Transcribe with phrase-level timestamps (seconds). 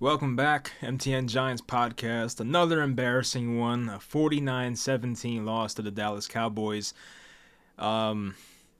[0.00, 2.38] Welcome back, MTN Giants podcast.
[2.38, 6.94] Another embarrassing one, a 49-17 loss to the Dallas Cowboys.
[7.80, 8.36] Um,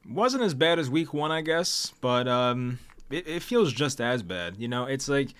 [0.08, 2.78] wasn't as bad as week one, I guess, but um,
[3.10, 4.58] it, it feels just as bad.
[4.58, 5.34] You know, it's like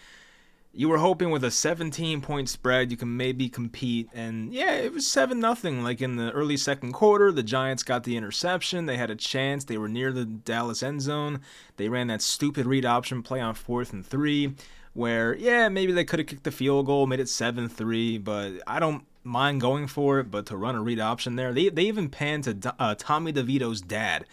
[0.73, 4.93] you were hoping with a 17 point spread you can maybe compete and yeah it
[4.93, 8.99] was 7 nothing like in the early second quarter the giants got the interception they
[8.99, 11.41] had a chance they were near the dallas end zone
[11.79, 14.55] they ran that stupid read option play on fourth and three
[14.99, 18.55] where, yeah, maybe they could have kicked the field goal, made it 7 3, but
[18.67, 20.29] I don't mind going for it.
[20.29, 23.81] But to run a read option there, they, they even panned to uh, Tommy DeVito's
[23.81, 24.25] dad.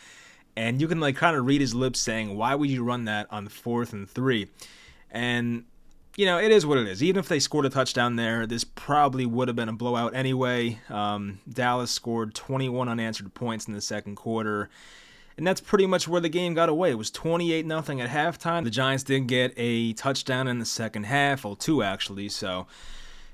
[0.56, 3.28] And you can like kind of read his lips saying, why would you run that
[3.30, 4.48] on fourth and three?
[5.12, 5.66] And
[6.18, 7.04] you know, it is what it is.
[7.04, 10.80] Even if they scored a touchdown there, this probably would have been a blowout anyway.
[10.90, 14.70] Um, Dallas scored 21 unanswered points in the second quarter.
[15.38, 16.92] And that's pretty much where the game got away.
[16.92, 18.64] It was 28 nothing at halftime.
[18.64, 22.30] The Giants did get a touchdown in the second half, or two actually.
[22.30, 22.68] So,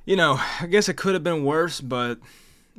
[0.05, 2.19] you know, I guess it could have been worse, but,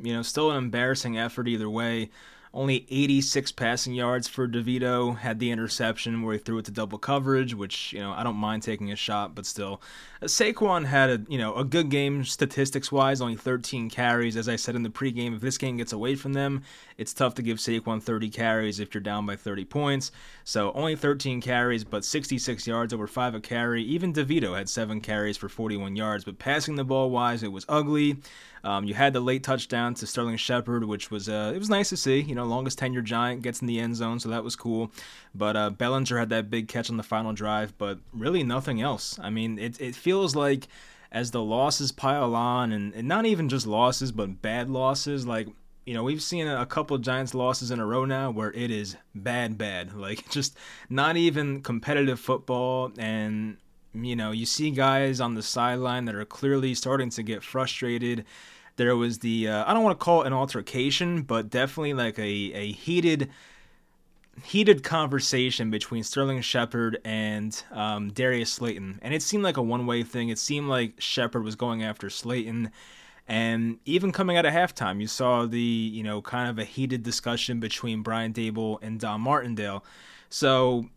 [0.01, 2.09] you know, still an embarrassing effort either way.
[2.55, 5.17] Only 86 passing yards for DeVito.
[5.17, 8.35] Had the interception where he threw it to double coverage, which you know I don't
[8.35, 9.81] mind taking a shot, but still,
[10.21, 13.21] uh, Saquon had a you know a good game statistics wise.
[13.21, 15.33] Only 13 carries, as I said in the pregame.
[15.33, 16.61] If this game gets away from them,
[16.95, 20.11] it's tough to give Saquon 30 carries if you're down by 30 points.
[20.43, 23.81] So only 13 carries, but 66 yards over five a carry.
[23.81, 27.65] Even DeVito had seven carries for 41 yards, but passing the ball wise, it was
[27.67, 28.17] ugly.
[28.63, 31.89] Um, you had the late touchdown to Sterling Shepard, which was uh, it was nice
[31.89, 32.21] to see.
[32.21, 34.91] You know, longest tenure Giant gets in the end zone, so that was cool.
[35.35, 39.19] But uh, Bellinger had that big catch on the final drive, but really nothing else.
[39.21, 40.67] I mean, it it feels like
[41.11, 45.47] as the losses pile on, and, and not even just losses, but bad losses, like
[45.85, 48.95] you know, we've seen a couple Giants losses in a row now where it is
[49.13, 49.93] bad, bad.
[50.03, 50.57] Like, just
[50.89, 52.91] not even competitive football.
[52.97, 53.57] And,
[53.93, 58.25] you know, you see guys on the sideline that are clearly starting to get frustrated
[58.75, 62.17] there was the uh, I don't want to call it an altercation, but definitely like
[62.17, 63.29] a a heated
[64.43, 69.85] heated conversation between Sterling Shepard and um, Darius Slayton, and it seemed like a one
[69.85, 70.29] way thing.
[70.29, 72.71] It seemed like Shepard was going after Slayton.
[73.25, 77.03] And even coming out of halftime, you saw the, you know, kind of a heated
[77.03, 79.85] discussion between Brian Daboll and Don Martindale.
[80.29, 80.89] So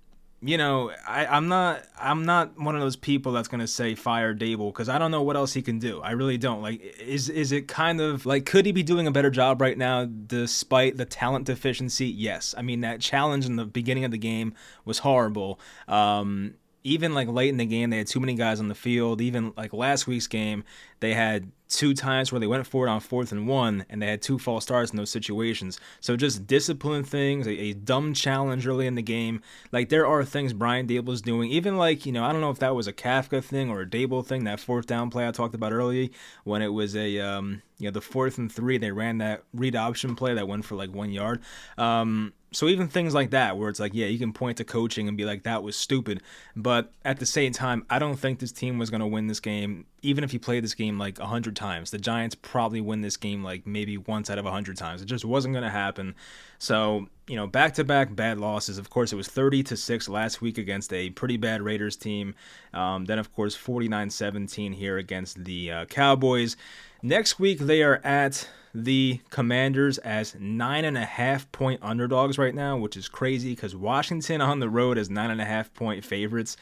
[0.46, 4.34] you know, I, I'm not I'm not one of those people that's gonna say fire
[4.34, 6.00] Daboll because I don't know what else he can do.
[6.00, 6.62] I really don't.
[6.62, 9.76] Like, is is it kind of like could he be doing a better job right
[9.76, 12.06] now despite the talent deficiency?
[12.06, 12.54] Yes.
[12.56, 14.54] I mean that challenge in the beginning of the game
[14.84, 15.60] was horrible.
[15.88, 16.54] Um,
[16.86, 19.20] even like late in the game, they had too many guys on the field.
[19.20, 20.62] Even like last week's game,
[21.00, 24.06] they had two times where they went for it on fourth and one, and they
[24.06, 25.80] had two false starts in those situations.
[26.00, 29.42] So just discipline things, a, a dumb challenge early in the game.
[29.72, 31.50] Like there are things Brian Daboll's doing.
[31.50, 33.86] Even like you know, I don't know if that was a Kafka thing or a
[33.86, 34.44] Daboll thing.
[34.44, 36.08] That fourth down play I talked about earlier,
[36.44, 39.74] when it was a um, you know the fourth and three, they ran that read
[39.74, 41.42] option play that went for like one yard.
[41.76, 45.08] Um, so even things like that, where it's like, yeah, you can point to coaching
[45.08, 46.22] and be like, that was stupid.
[46.56, 49.40] But at the same time, I don't think this team was going to win this
[49.40, 51.90] game, even if you played this game like 100 times.
[51.90, 55.02] The Giants probably win this game like maybe once out of 100 times.
[55.02, 56.14] It just wasn't going to happen.
[56.58, 58.78] So, you know, back to back bad losses.
[58.78, 62.34] Of course, it was 30 to 6 last week against a pretty bad Raiders team.
[62.72, 66.56] Um, then, of course, 49 17 here against the uh, Cowboys.
[67.02, 72.54] Next week, they are at the Commanders as nine and a half point underdogs right
[72.54, 76.04] now, which is crazy because Washington on the road is nine and a half point
[76.04, 76.58] favorites.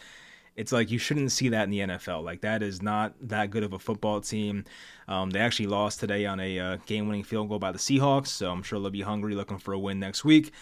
[0.55, 2.23] It's like you shouldn't see that in the NFL.
[2.23, 4.65] Like that is not that good of a football team.
[5.09, 8.53] Um, they actually lost today on a uh, game-winning field goal by the Seahawks, so
[8.53, 10.53] I'm sure they'll be hungry, looking for a win next week.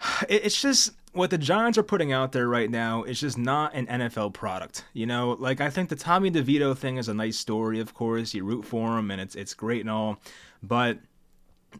[0.28, 3.86] It's just what the Giants are putting out there right now is just not an
[3.86, 4.84] NFL product.
[4.92, 8.34] You know, like I think the Tommy DeVito thing is a nice story, of course.
[8.34, 10.20] You root for him and it's it's great and all.
[10.62, 10.98] But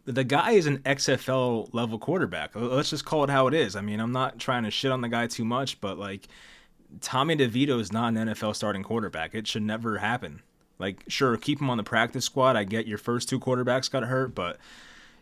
[0.05, 2.51] the guy is an XFL level quarterback.
[2.55, 3.77] Let's just call it how it is.
[3.77, 6.29] I mean, I'm not trying to shit on the guy too much, but like
[7.01, 9.35] Tommy DeVito is not an NFL starting quarterback.
[9.35, 10.43] It should never happen.
[10.79, 12.57] Like, sure, keep him on the practice squad.
[12.57, 14.59] I get your first two quarterbacks got hurt, but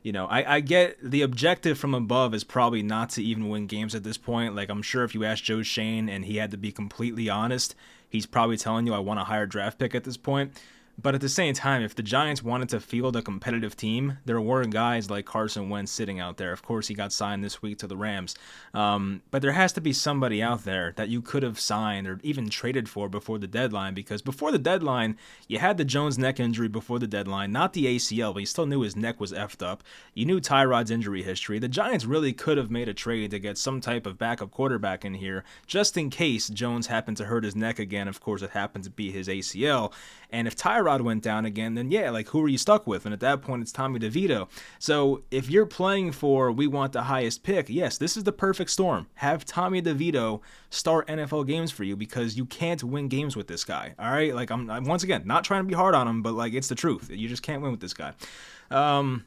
[0.06, 3.66] you know, I, I get the objective from above is probably not to even win
[3.66, 4.54] games at this point.
[4.54, 7.74] Like, I'm sure if you ask Joe Schoen and he had to be completely honest,
[8.08, 10.52] he's probably telling you I want a higher draft pick at this point.
[10.98, 14.40] But at the same time, if the Giants wanted to field a competitive team, there
[14.40, 16.52] were guys like Carson Wentz sitting out there.
[16.52, 18.34] Of course, he got signed this week to the Rams.
[18.72, 22.18] Um, but there has to be somebody out there that you could have signed or
[22.22, 26.40] even traded for before the deadline because before the deadline, you had the Jones neck
[26.40, 29.64] injury before the deadline, not the ACL, but you still knew his neck was effed
[29.64, 29.84] up.
[30.14, 31.58] You knew Tyrod's injury history.
[31.58, 35.04] The Giants really could have made a trade to get some type of backup quarterback
[35.04, 38.08] in here just in case Jones happened to hurt his neck again.
[38.08, 39.92] Of course, it happened to be his ACL.
[40.30, 43.04] And if Tyrod went down again, then yeah, like who are you stuck with?
[43.04, 44.48] And at that point, it's Tommy DeVito.
[44.78, 48.70] So if you're playing for we want the highest pick, yes, this is the perfect
[48.70, 49.06] storm.
[49.14, 50.40] Have Tommy DeVito
[50.70, 53.94] start NFL games for you because you can't win games with this guy.
[53.98, 56.34] All right, like I'm, I'm once again not trying to be hard on him, but
[56.34, 57.10] like it's the truth.
[57.10, 58.12] You just can't win with this guy.
[58.70, 59.24] Um,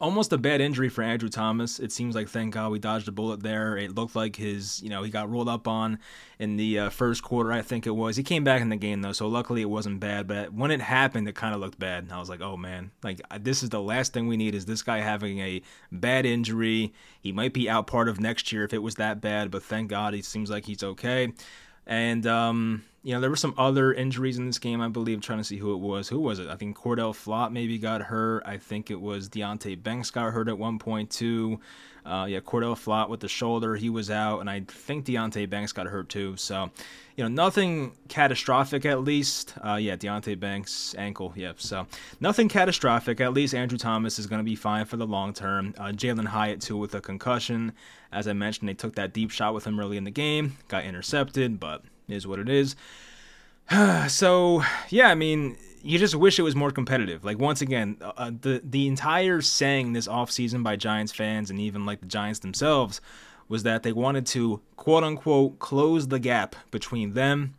[0.00, 1.78] almost a bad injury for Andrew Thomas.
[1.80, 3.76] It seems like thank God we dodged a bullet there.
[3.76, 5.98] It looked like his, you know, he got rolled up on
[6.38, 8.16] in the uh, first quarter, I think it was.
[8.16, 10.28] He came back in the game though, so luckily it wasn't bad.
[10.28, 12.04] But when it happened, it kind of looked bad.
[12.04, 14.66] And I was like, oh man, like this is the last thing we need is
[14.66, 16.92] this guy having a bad injury.
[17.20, 19.90] He might be out part of next year if it was that bad, but thank
[19.90, 21.32] God he seems like he's okay.
[21.86, 25.16] And um, you know, there were some other injuries in this game, I believe.
[25.16, 26.08] I'm trying to see who it was.
[26.08, 26.48] Who was it?
[26.48, 28.42] I think Cordell Flott maybe got hurt.
[28.44, 31.60] I think it was Deonte Banks got hurt at one point too.
[32.04, 35.72] Uh, yeah, Cordell Flott with the shoulder, he was out, and I think Deonte Banks
[35.72, 36.36] got hurt too.
[36.38, 36.70] So,
[37.16, 39.54] you know, nothing catastrophic at least.
[39.62, 41.34] Uh, yeah, Deonte Banks ankle.
[41.36, 41.60] Yep.
[41.60, 41.86] So
[42.18, 43.20] nothing catastrophic.
[43.20, 45.74] At least Andrew Thomas is going to be fine for the long term.
[45.76, 47.72] Uh, Jalin Hyatt too with a concussion.
[48.10, 50.84] As I mentioned, they took that deep shot with him early in the game, got
[50.84, 52.76] intercepted, but is what it is.
[54.08, 57.24] so yeah, I mean, you just wish it was more competitive.
[57.24, 61.60] Like once again, uh, uh, the the entire saying this offseason by Giants fans and
[61.60, 63.00] even like the Giants themselves
[63.48, 67.54] was that they wanted to quote unquote close the gap between them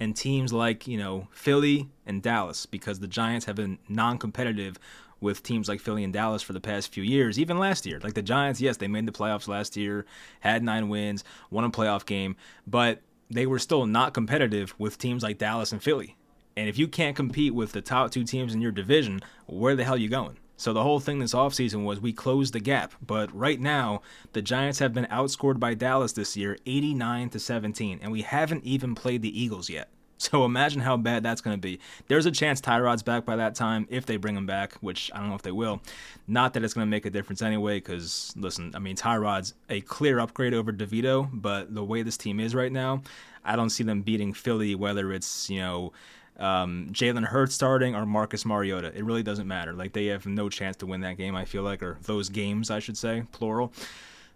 [0.00, 4.78] and teams like, you know, Philly and Dallas because the Giants have been non-competitive
[5.20, 7.98] with teams like Philly and Dallas for the past few years, even last year.
[8.00, 10.06] Like the Giants, yes, they made the playoffs last year,
[10.40, 12.36] had 9 wins, won a playoff game,
[12.66, 13.00] but
[13.30, 16.16] they were still not competitive with teams like Dallas and Philly.
[16.56, 19.84] And if you can't compete with the top two teams in your division, where the
[19.84, 20.38] hell are you going?
[20.56, 22.92] So the whole thing this offseason was we closed the gap.
[23.00, 24.02] But right now,
[24.32, 28.64] the Giants have been outscored by Dallas this year 89 to 17, and we haven't
[28.64, 29.88] even played the Eagles yet.
[30.18, 31.78] So imagine how bad that's going to be.
[32.08, 35.20] There's a chance Tyrod's back by that time if they bring him back, which I
[35.20, 35.80] don't know if they will.
[36.26, 39.80] Not that it's going to make a difference anyway, because listen, I mean Tyrod's a
[39.82, 43.02] clear upgrade over DeVito, but the way this team is right now,
[43.44, 45.92] I don't see them beating Philly, whether it's you know
[46.38, 48.92] um, Jalen Hurts starting or Marcus Mariota.
[48.96, 49.72] It really doesn't matter.
[49.72, 51.36] Like they have no chance to win that game.
[51.36, 53.72] I feel like, or those games, I should say, plural.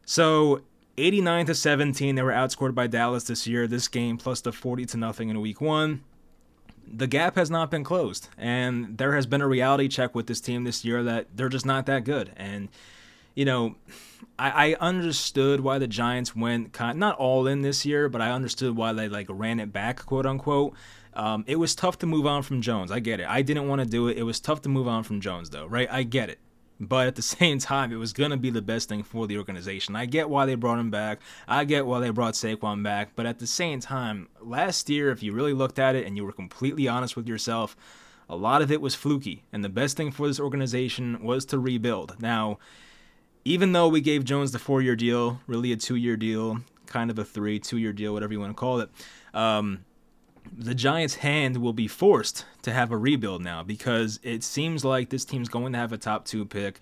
[0.05, 0.63] So
[0.99, 3.67] 89 to 17, they were outscored by Dallas this year.
[3.67, 6.03] This game plus the 40 to nothing in week one.
[6.87, 10.41] The gap has not been closed, and there has been a reality check with this
[10.41, 12.33] team this year that they're just not that good.
[12.37, 12.69] And
[13.35, 13.77] you know,
[14.39, 18.31] I, I understood why the Giants went kind not all in this year, but I
[18.31, 20.75] understood why they like ran it back, quote unquote.
[21.15, 22.91] Um, it was tough to move on from Jones.
[22.91, 23.27] I get it.
[23.29, 24.17] I didn't want to do it.
[24.17, 25.89] It was tough to move on from Jones, though, right?
[25.91, 26.39] I get it.
[26.83, 29.39] But at the same time, it was going to be the best thing for the
[29.39, 29.97] organization.
[29.97, 31.21] I get why they brought him back.
[31.47, 33.13] I get why they brought Saquon back.
[33.15, 36.25] But at the same time, last year, if you really looked at it and you
[36.25, 37.77] were completely honest with yourself,
[38.29, 39.45] a lot of it was fluky.
[39.53, 42.21] And the best thing for this organization was to rebuild.
[42.21, 42.59] Now,
[43.45, 47.11] even though we gave Jones the four year deal, really a two year deal, kind
[47.11, 48.91] of a three, two year deal, whatever you want to call it,
[49.35, 49.85] um,
[50.57, 55.11] the Giants' hand will be forced to have a rebuild now because it seems like
[55.11, 56.81] this team's going to have a top two pick.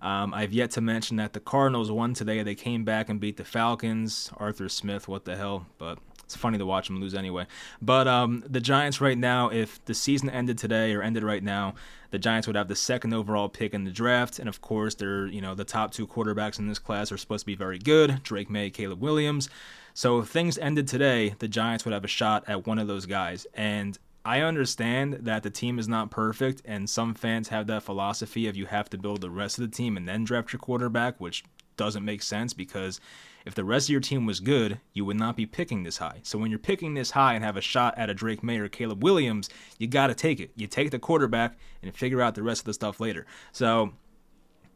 [0.00, 2.42] Um, I've yet to mention that the Cardinals won today.
[2.42, 4.32] They came back and beat the Falcons.
[4.36, 5.66] Arthur Smith, what the hell?
[5.78, 7.46] But it's funny to watch them lose anyway.
[7.80, 11.74] But um, the Giants right now, if the season ended today or ended right now,
[12.10, 15.26] the Giants would have the second overall pick in the draft, and of course, they're
[15.26, 18.22] you know the top two quarterbacks in this class are supposed to be very good:
[18.22, 19.48] Drake Maye, Caleb Williams.
[19.94, 23.06] So if things ended today, the Giants would have a shot at one of those
[23.06, 23.46] guys.
[23.54, 28.46] And I understand that the team is not perfect, and some fans have that philosophy
[28.46, 31.20] of you have to build the rest of the team and then draft your quarterback,
[31.20, 31.42] which
[31.76, 33.00] doesn't make sense because
[33.44, 36.20] if the rest of your team was good, you would not be picking this high.
[36.22, 38.68] So when you're picking this high and have a shot at a Drake Maye or
[38.68, 40.52] Caleb Williams, you got to take it.
[40.54, 43.26] You take the quarterback and figure out the rest of the stuff later.
[43.50, 43.94] So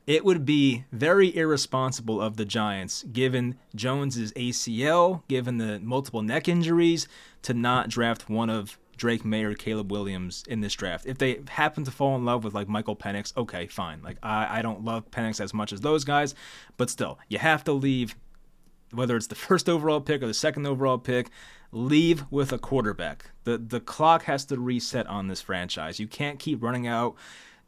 [0.07, 6.49] it would be very irresponsible of the Giants, given Jones's ACL, given the multiple neck
[6.49, 7.09] injuries,
[7.43, 11.07] to not draft one of Drake Maye or Caleb Williams in this draft.
[11.07, 14.01] If they happen to fall in love with like Michael Penix, okay, fine.
[14.03, 16.35] Like I, I don't love Penix as much as those guys,
[16.77, 18.15] but still, you have to leave
[18.93, 21.31] whether it's the first overall pick or the second overall pick.
[21.73, 23.31] leave with a quarterback.
[23.45, 25.99] The the clock has to reset on this franchise.
[26.01, 27.17] You can't keep running out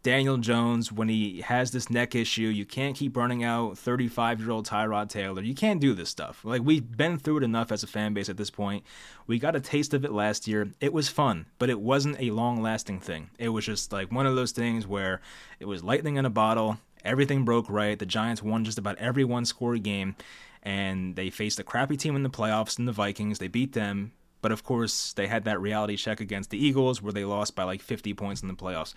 [0.02, 2.42] Daniel Jones when he has this neck issue.
[2.42, 5.42] You can't keep running out 35 year old Tyrod Taylor.
[5.42, 6.44] You can't do this stuff.
[6.44, 8.84] Like, we've been through it enough as a fan base at this point.
[9.26, 10.72] We got a taste of it last year.
[10.80, 13.30] It was fun, but it wasn't a long lasting thing.
[13.38, 15.20] It was just like one of those things where
[15.58, 16.78] it was lightning in a bottle.
[17.04, 17.98] Everything broke right.
[17.98, 20.14] The Giants won just about every one score game,
[20.62, 23.38] and they faced a crappy team in the playoffs in the Vikings.
[23.38, 24.12] They beat them.
[24.40, 27.64] But of course, they had that reality check against the Eagles where they lost by
[27.64, 28.94] like 50 points in the playoffs.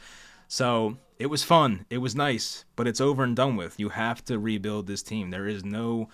[0.52, 1.86] So it was fun.
[1.90, 3.80] It was nice, but it's over and done with.
[3.80, 5.30] You have to rebuild this team.
[5.30, 6.10] There is no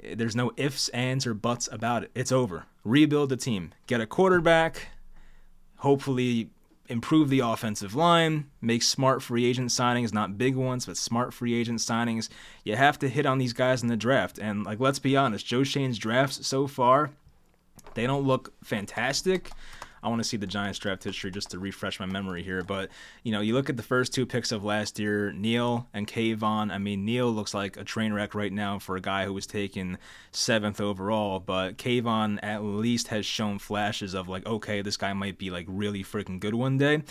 [0.00, 2.12] there's no ifs, ands, or buts about it.
[2.14, 2.66] It's over.
[2.84, 3.72] Rebuild the team.
[3.88, 4.86] Get a quarterback.
[5.78, 6.50] Hopefully
[6.88, 11.54] improve the offensive line, make smart free agent signings, not big ones, but smart free
[11.54, 12.28] agent signings.
[12.64, 14.38] You have to hit on these guys in the draft.
[14.38, 17.10] And like let's be honest, Joe Schoen's drafts so far,
[17.94, 19.50] they don't look fantastic.
[20.02, 22.62] I want to see the Giants draft history just to refresh my memory here.
[22.62, 22.90] But
[23.22, 26.72] you know, you look at the first two picks of last year, Neal and Kayvon.
[26.72, 29.46] I mean, Neal looks like a train wreck right now for a guy who was
[29.46, 29.98] taken
[30.32, 35.38] seventh overall, but Kayvon at least has shown flashes of like, okay, this guy might
[35.38, 37.02] be like really freaking good one day.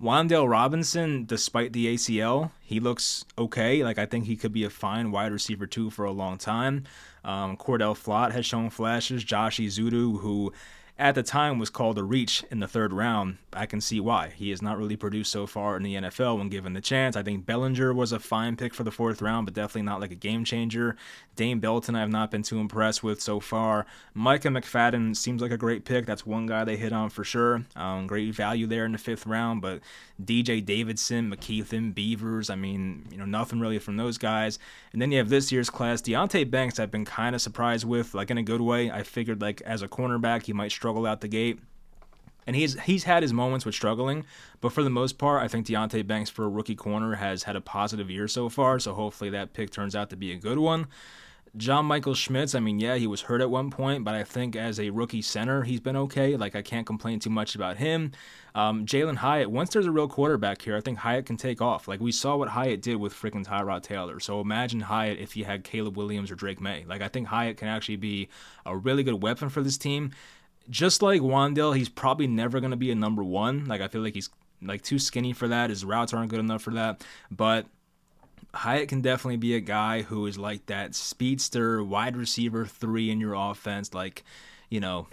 [0.00, 3.82] Wan'Dale Robinson, despite the ACL, he looks okay.
[3.82, 6.84] Like I think he could be a fine wide receiver too for a long time.
[7.24, 9.24] Um, Cordell Flott has shown flashes.
[9.24, 10.52] Josh Ezeudu, who
[10.98, 13.36] at the time was called a reach in the third round.
[13.52, 14.32] I can see why.
[14.34, 17.16] He has not really produced so far in the NFL when given the chance.
[17.16, 20.10] I think Bellinger was a fine pick for the fourth round, but definitely not like
[20.10, 20.96] a game changer.
[21.34, 23.84] Dane Belton, I have not been too impressed with so far.
[24.14, 26.06] Micah McFadden seems like a great pick.
[26.06, 27.64] That's one guy they hit on for sure.
[27.76, 29.80] Um, great value there in the fifth round, but
[30.22, 34.58] DJ Davidson, McKethan, Beavers, I mean, you know, nothing really from those guys.
[34.94, 36.00] And then you have this year's class.
[36.00, 38.90] Deonte Banks, I've been kind of surprised with, like in a good way.
[38.90, 41.58] I figured, like, as a cornerback, he might struggle out the gate.
[42.46, 44.24] And he's he's had his moments with struggling,
[44.60, 47.56] but for the most part, I think Deonte Banks for a rookie corner has had
[47.56, 48.78] a positive year so far.
[48.78, 50.86] So hopefully that pick turns out to be a good one.
[51.56, 54.56] John Michael Schmitz, I mean, yeah, he was hurt at one point, but I think
[54.56, 56.36] as a rookie center, he's been okay.
[56.36, 58.12] Like, I can't complain too much about him.
[58.54, 61.88] Um, Jalin Hyatt, once there's a real quarterback here, I think Hyatt can take off.
[61.88, 64.20] Like, we saw what Hyatt did with freaking Tyrod Taylor.
[64.20, 66.84] So imagine Hyatt if he had Caleb Williams or Drake Maye.
[66.86, 68.28] Like, I think Hyatt can actually be
[68.66, 70.10] a really good weapon for this team.
[70.68, 73.66] Just like Wan'Dale, he's probably never going to be a number one.
[73.66, 74.30] Like, I feel like he's
[74.62, 75.70] like too skinny for that.
[75.70, 77.04] His routes aren't good enough for that.
[77.30, 77.66] But
[78.54, 83.20] Hyatt can definitely be a guy who is like that speedster wide receiver three in
[83.20, 83.94] your offense.
[83.94, 84.24] Like,
[84.70, 85.06] you know,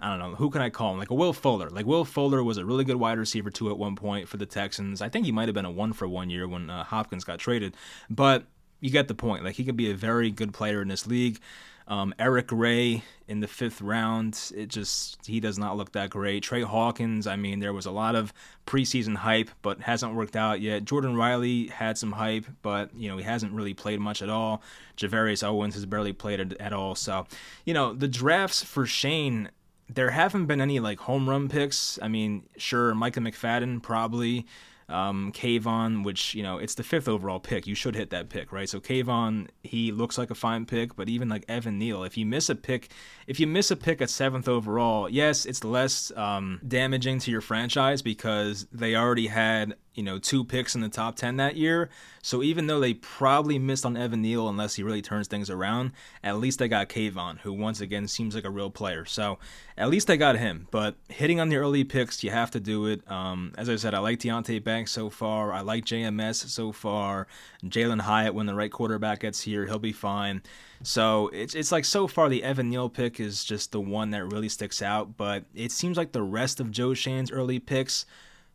[0.00, 0.98] I don't know who can I call him?
[0.98, 1.70] Like a Will Fuller.
[1.70, 4.46] Like Will Fuller was a really good wide receiver two at one point for the
[4.46, 5.02] Texans.
[5.02, 7.38] I think he might have been a one for one year when uh, Hopkins got
[7.38, 7.76] traded,
[8.08, 8.44] but
[8.80, 9.44] you get the point.
[9.44, 11.40] Like he could be a very good player in this league.
[11.88, 16.42] Um, Eric Gray in the fifth round, it just he does not look that great.
[16.42, 18.32] Tre Hawkins, I mean, there was a lot of
[18.66, 20.84] preseason hype, but hasn't worked out yet.
[20.84, 24.62] Jordon Riley had some hype, but you know he hasn't really played much at all.
[24.98, 26.94] Gervarrius Owens has barely played at all.
[26.94, 27.26] So,
[27.64, 29.48] you know, the drafts for Schoen
[29.88, 31.98] there haven't been any like home run picks.
[32.02, 34.46] I mean, sure, Micah McFadden probably
[34.88, 37.66] um, Kayvon, which you know it's the fifth overall pick.
[37.66, 38.68] You should hit that pick, right?
[38.68, 42.24] So Kayvon, he looks like a fine pick, but even like Evan Neal, if you
[42.26, 42.90] miss a pick,
[43.26, 47.40] if you miss a pick at seventh overall, yes, it's less um, damaging to your
[47.40, 51.90] franchise because they already had you know, two picks in the top 10 that year.
[52.22, 55.90] So even though they probably missed on Evan Neal unless he really turns things around,
[56.22, 59.04] at least they got Kayvon, who once again seems like a real player.
[59.04, 59.40] So
[59.76, 60.68] at least they got him.
[60.70, 63.10] But hitting on the early picks, you have to do it.
[63.10, 65.52] Um, as I said, I like Deonte Banks so far.
[65.52, 67.26] I like JMS so far.
[67.64, 70.42] Jalin Hyatt, when the right quarterback gets here, he'll be fine.
[70.84, 74.26] So it's it's like so far the Evan Neal pick is just the one that
[74.26, 78.06] really sticks out, but it seems like the rest of Joe Schoen's early picks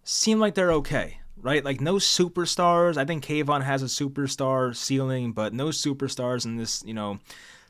[0.06, 1.64] seem like they're okay right?
[1.64, 2.98] Like no superstars.
[2.98, 7.20] I think Kayvon has a superstar ceiling, but no superstars in this, you know,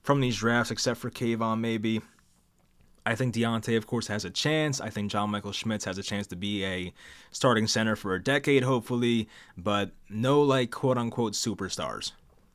[0.04, 2.02] from these drafts except for Kayvon maybe.
[3.06, 4.80] I think Deonte, of course, has a chance.
[4.80, 6.94] I think John Michael Schmitz has a chance to be a
[7.32, 9.28] starting center for a decade, hopefully,
[9.58, 12.14] but no like quote unquote superstars.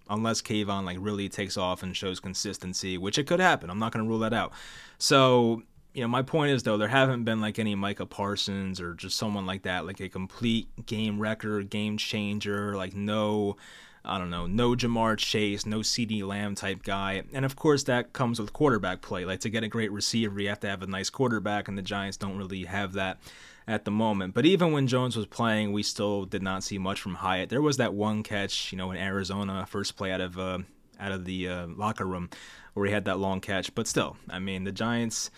[0.08, 3.68] Unless Kayvon like really takes off and shows consistency, which it could happen.
[3.68, 4.52] I'm not gonna rule that out.
[4.96, 5.64] So
[5.94, 9.16] you know, my point is though, there haven't been like any Micah Parsons or just
[9.16, 13.56] someone like that, like a complete game wrecker, game changer, like no,
[14.04, 17.22] I don't know, no Ja'Marr Chase, no CeeDee Lamb type guy.
[17.32, 19.24] And of course, that comes with quarterback play.
[19.24, 21.82] Like to get a great receiver, you have to have a nice quarterback, and the
[21.82, 23.18] Giants don't really have that
[23.66, 24.34] at the moment.
[24.34, 27.50] But even when Jones was playing, we still did not see much from Hyatt.
[27.50, 30.60] There was that one catch, you know, in Arizona, first play out of uh,
[31.00, 32.30] out of the uh, locker room,
[32.74, 33.74] where he had that long catch.
[33.74, 35.30] But still, I mean, the Giants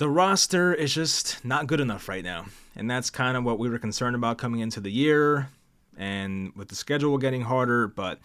[0.00, 2.46] the roster is just not good enough right now.
[2.74, 5.50] And that's kind of what we were concerned about coming into the year
[5.94, 7.86] and with the schedule getting harder.
[7.86, 8.18] But,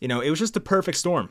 [0.00, 1.30] you know, it was just the perfect storm.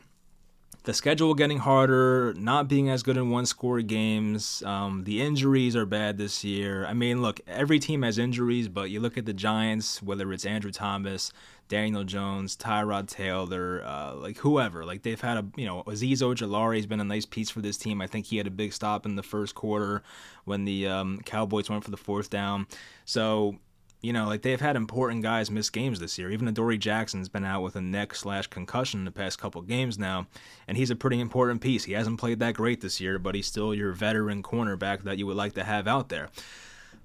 [0.83, 4.63] The schedule getting harder, not being as good in one score games.
[4.63, 6.87] Um, the injuries are bad this year.
[6.87, 10.43] I mean, look, every team has injuries, but you look at the Giants, whether it's
[10.43, 11.31] Andrew Thomas,
[11.67, 14.83] Daniel Jones, Tyrod Taylor, uh, like whoever.
[14.83, 17.77] Like they've had a, you know, Azeez Ojulari has been a nice piece for this
[17.77, 18.01] team.
[18.01, 20.01] I think he had a big stop in the first quarter
[20.45, 22.65] when the um, Cowboys went for the fourth down.
[23.05, 23.59] So,
[24.01, 26.31] you know, like they've had important guys miss games this year.
[26.31, 30.27] Even Adoree Jackson's been out with a neck slash concussion the past couple games now,
[30.67, 31.83] and he's a pretty important piece.
[31.83, 35.27] He hasn't played that great this year, but he's still your veteran cornerback that you
[35.27, 36.29] would like to have out there.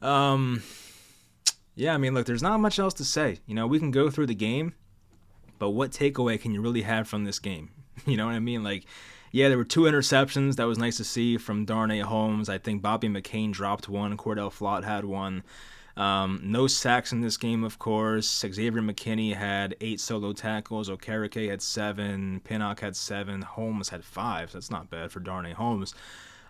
[0.00, 0.62] Um,
[1.74, 3.40] yeah, I mean, look, there's not much else to say.
[3.46, 4.74] You know, we can go through the game,
[5.58, 7.70] but what takeaway can you really have from this game?
[8.04, 8.62] You know what I mean?
[8.62, 8.84] Like,
[9.32, 10.56] yeah, there were two interceptions.
[10.56, 12.50] That was nice to see from Darnay Holmes.
[12.50, 14.18] I think Bobby McCain dropped one.
[14.18, 15.42] Cordell Flott had one.
[15.96, 18.28] Um, no sacks in this game, of course.
[18.40, 20.90] Xavier McKinney had eight solo tackles.
[20.90, 22.40] Okereke had seven.
[22.44, 23.42] Pinnock had seven.
[23.42, 24.52] Holmes had five.
[24.52, 25.94] That's not bad for Darnay Holmes.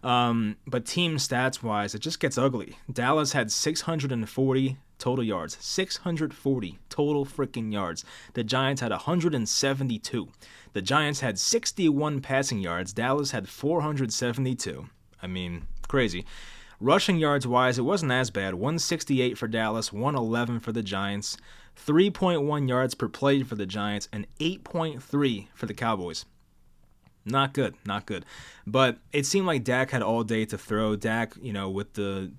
[0.02, 2.76] Um, but team stats wise, it just gets ugly.
[2.92, 8.04] Dallas had 640 total yards, 640 total freaking yards.
[8.34, 10.28] The Giants had 172.
[10.72, 12.92] The Giants had 61 passing yards.
[12.92, 14.88] Dallas had 472.
[15.22, 16.24] I mean, crazy.
[16.80, 18.54] Rushing yards wise, it wasn't as bad.
[18.54, 21.38] 168 for Dallas, 111 for the Giants,
[21.76, 26.26] 3.1 yards per play for the Giants, and 8.3 for the Cowboys.
[27.24, 28.24] Not good, not good.
[28.66, 30.96] But it seemed like Dak had all day to throw.
[30.96, 32.32] Dak, you know, with the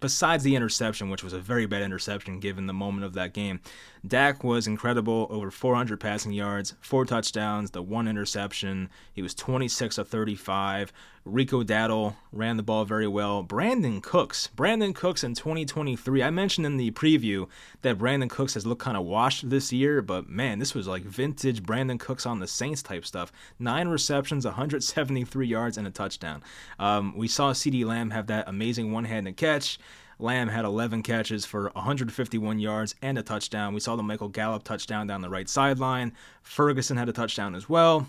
[0.00, 3.60] besides the interception, which was a very bad interception given the moment of that game,
[4.06, 5.26] Dak was incredible.
[5.30, 8.88] Over 400 passing yards, four touchdowns, the one interception.
[9.12, 10.92] He was 26 of 35.
[11.24, 13.44] Rico Dowdle ran the ball very well.
[13.44, 16.22] Brandin Cooks, Brandin Cooks in 2023.
[16.22, 17.48] I mentioned in the preview
[17.82, 21.02] that Brandin Cooks has looked kind of washed this year, but man, this was like
[21.02, 23.30] vintage Brandin Cooks on the Saints type stuff.
[23.58, 26.42] Nine receptions, 173 yards, and a touchdown.
[26.78, 29.78] Um, we saw CeeDee Lamb have that amazing one-handed catch.
[30.18, 33.74] Lamb had 11 catches for 151 yards and a touchdown.
[33.74, 36.12] We saw the Michael Gallup touchdown down the right sideline.
[36.42, 38.08] Ferguson had a touchdown as well.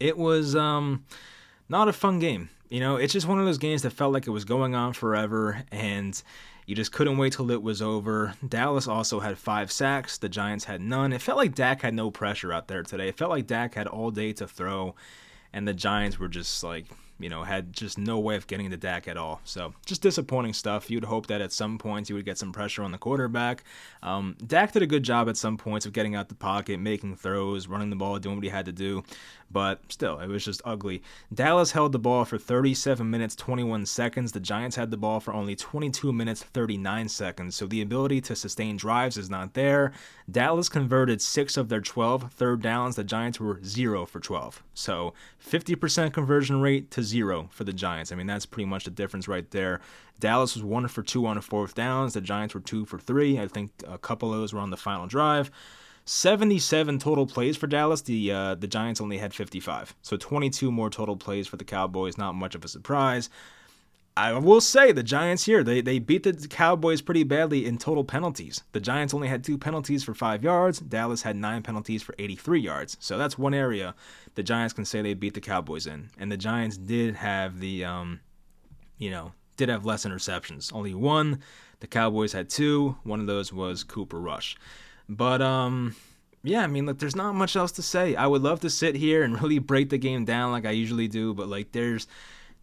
[0.00, 1.04] It was um,
[1.68, 2.50] not a fun game.
[2.68, 4.92] You know, it's just one of those games that felt like it was going on
[4.92, 6.20] forever and
[6.66, 8.34] you just couldn't wait till it was over.
[8.46, 10.18] Dallas also had five sacks.
[10.18, 11.12] The Giants had none.
[11.12, 13.08] It felt like Dak had no pressure out there today.
[13.08, 14.94] It felt like Dak had all day to throw,
[15.54, 16.84] and the Giants were just like
[17.18, 19.40] you know, had just no way of getting the Dak at all.
[19.44, 20.90] So just disappointing stuff.
[20.90, 23.62] You'd hope that at some points you would get some pressure on the quarterback.
[24.02, 27.16] Um, Dak did a good job at some points of getting out the pocket, making
[27.16, 29.04] throws, running the ball, doing what he had to do.
[29.54, 31.00] But still, it was just ugly.
[31.32, 34.32] Dallas held the ball for 37 minutes 21 seconds.
[34.32, 37.54] The Giants had the ball for only 22 minutes 39 seconds.
[37.54, 39.92] So the ability to sustain drives is not there.
[40.28, 42.96] Dallas converted six of their 12 third downs.
[42.96, 44.64] The Giants were zero for 12.
[44.74, 48.10] So 50% conversion rate to zero for the Giants.
[48.10, 49.80] I mean, that's pretty much the difference right there.
[50.20, 52.14] Dallas was one for two on the fourth downs.
[52.14, 53.38] The Giants were two for three.
[53.38, 55.50] I think a couple of those were on the final drive.
[56.06, 58.02] 77 total plays for Dallas.
[58.02, 59.94] The uh, the Giants only had 55.
[60.02, 62.18] So 22 more total plays for the Cowboys.
[62.18, 63.30] Not much of a surprise.
[64.16, 68.04] I will say the Giants here, they, they beat the Cowboys pretty badly in total
[68.04, 68.62] penalties.
[68.70, 70.78] The Giants only had two penalties for five yards.
[70.78, 72.96] Dallas had nine penalties for 83 yards.
[73.00, 73.94] So that's one area
[74.36, 76.10] the Giants can say they beat the Cowboys in.
[76.16, 78.20] And the Giants did have the, um,
[78.98, 80.72] you know, did have less interceptions.
[80.72, 81.40] Only one.
[81.80, 82.96] The Cowboys had two.
[83.02, 84.56] One of those was Cooper Rush.
[85.08, 85.96] But, um,
[86.44, 88.14] yeah, I mean, look, there's not much else to say.
[88.14, 91.08] I would love to sit here and really break the game down like I usually
[91.08, 92.06] do, but, like, there's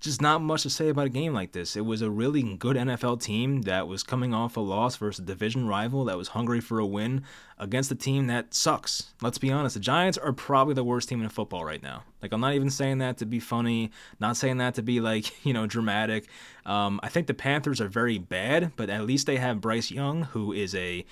[0.02, 1.76] just not much to say about a game like this.
[1.76, 5.26] It was a really good NFL team that was coming off a loss versus a
[5.26, 7.24] division rival that was hungry for a win
[7.60, 9.14] against a team that sucks.
[9.22, 12.04] Let's be honest, the Giants are probably the worst team in football right now.
[12.20, 15.46] Like, I'm not even saying that to be funny, not saying that to be like,
[15.46, 16.28] you know, dramatic.
[16.66, 20.24] Um, I think the Panthers are very bad, but at least they have Bryce Young,
[20.24, 21.06] who is a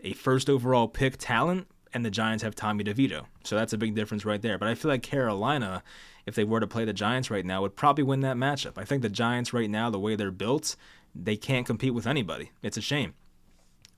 [0.00, 3.26] a first overall pick talent, and the Giants have Tommy DeVito.
[3.42, 4.58] So that's a big difference right there.
[4.58, 5.82] But I feel like Carolina
[6.28, 8.76] if they were to play the Giants right now, would probably win that matchup.
[8.76, 10.76] I think the Giants right now, the way they're built,
[11.14, 12.52] they can't compete with anybody.
[12.62, 13.14] It's a shame.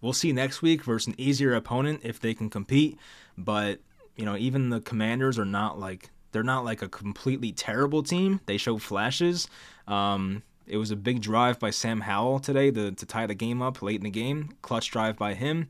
[0.00, 2.98] We'll see next week versus an easier opponent if they can compete.
[3.36, 3.80] But
[4.16, 8.40] you know, even the Commanders are not like they're not like a completely terrible team.
[8.46, 9.48] They show flashes.
[9.88, 13.60] Um, it was a big drive by Sam Howell today to, to tie the game
[13.60, 14.50] up late in the game.
[14.62, 15.68] Clutch drive by him.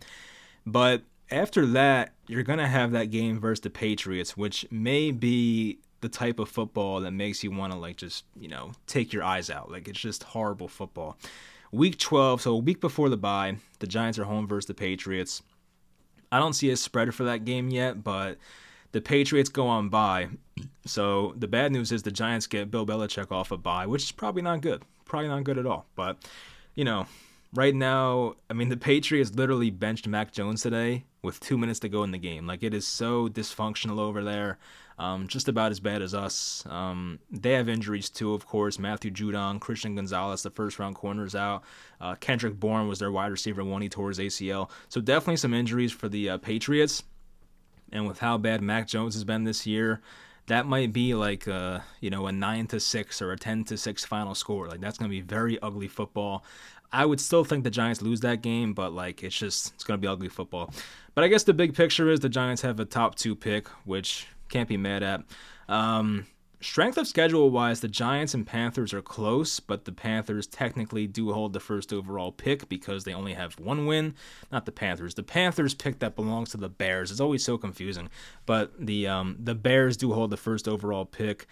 [0.67, 5.79] But after that, you're going to have that game versus the Patriots, which may be
[6.01, 9.23] the type of football that makes you want to like just you know take your
[9.23, 9.71] eyes out.
[9.71, 11.19] Like it's just horrible football.
[11.73, 15.41] Week 12, so a week before the bye, the Giants are home versus the Patriots.
[16.33, 18.39] I don't see a spread for that game yet, but
[18.93, 20.29] the Patriots go on bye.
[20.87, 24.13] So the bad news is the Giants get Bill Belichick off a bye, which is
[24.13, 24.83] probably not good.
[25.05, 25.87] Probably not good at all.
[25.95, 26.19] But,
[26.75, 27.07] you know,
[27.55, 31.89] right now, I mean, the Patriots literally benched Mac Jones today with two minutes to
[31.89, 32.47] go in the game.
[32.47, 34.59] Like, it is so dysfunctional over there.
[35.01, 36.63] Um, just about as bad as us.
[36.69, 38.79] Um, they have injuries too, of course.
[38.79, 41.63] Matthew Judon, Christian Gonzalez, the first round corners out.
[42.03, 43.81] Uh, Kendrick Bourne was their wide receiver one.
[43.81, 44.69] He tore his ACL.
[44.91, 47.03] So definitely some injuries for the uh, Patriots.
[47.91, 50.03] And with how bad Mac Jones has been this year,
[50.49, 53.79] that might be like a, you know a nine to six or a ten to
[53.79, 54.69] six final score.
[54.69, 56.45] Like that's gonna be very ugly football.
[56.93, 59.97] I would still think the Giants lose that game, but like it's just it's gonna
[59.97, 60.75] be ugly football.
[61.15, 64.27] But I guess the big picture is the Giants have a top two pick, which
[64.51, 65.23] can't be mad at.
[65.69, 66.27] Um,
[66.61, 71.33] strength of schedule wise, the Giants and Panthers are close, but the Panthers technically do
[71.33, 74.15] hold the first overall pick because they only have one win.
[74.53, 75.15] Not the Panthers.
[75.15, 77.11] The Panthers pick that belongs to the Bears.
[77.11, 78.11] It's always so confusing.
[78.45, 81.47] But the um, the Bears do hold the first overall pick,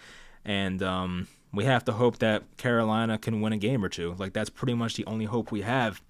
[0.45, 4.15] and um, we have to hope that Carolina can win a game or two.
[4.17, 6.01] Like that's pretty much the only hope we have.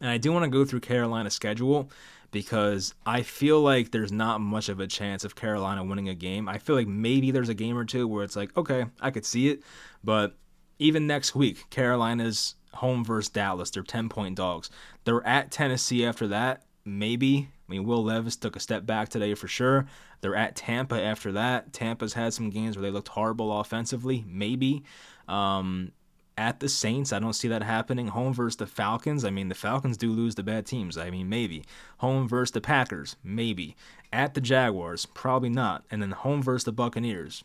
[0.00, 1.90] And I do want to go through Carolina's schedule
[2.34, 6.48] because I feel like there's not much of a chance of Carolina winning a game.
[6.48, 9.24] I feel like maybe there's a game or two where it's like, okay, I could
[9.24, 9.62] see it,
[10.02, 10.36] but
[10.80, 13.70] even next week, Carolina's home versus Dallas.
[13.70, 14.68] They're 10 point dogs.
[15.04, 16.64] They're at Tennessee after that.
[16.84, 17.48] Maybe.
[17.68, 19.86] I mean, Will Levis took a step back today for sure.
[20.20, 21.72] They're at Tampa after that.
[21.72, 24.24] Tampa's had some games where they looked horrible offensively.
[24.26, 24.82] Maybe.
[25.28, 25.92] Um,
[26.36, 27.12] at the Saints.
[27.12, 28.08] I don't see that happening.
[28.08, 29.24] Home versus the Falcons.
[29.24, 30.98] I mean, the Falcons do lose to bad teams.
[30.98, 31.64] I mean, maybe.
[31.98, 33.16] Home versus the Packers.
[33.22, 33.76] Maybe.
[34.12, 35.06] At the Jaguars.
[35.06, 35.84] Probably not.
[35.90, 37.44] And then home versus the Buccaneers.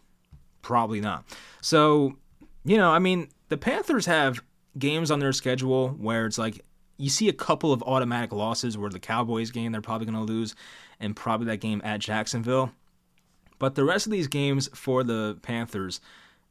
[0.62, 1.26] Probably not.
[1.62, 2.18] So,
[2.64, 4.42] you know, I mean, the Panthers have
[4.78, 6.64] games on their schedule where it's like
[6.98, 10.32] you see a couple of automatic losses where the Cowboys game they're probably going to
[10.34, 10.54] lose
[11.00, 12.72] and probably that game at Jacksonville.
[13.58, 16.00] But the rest of these games for the Panthers,